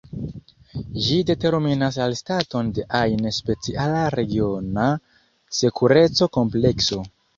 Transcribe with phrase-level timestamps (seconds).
[1.07, 4.87] Ĝi determinas la staton de ajn speciala regiona
[5.59, 7.05] sekureco-komplekso.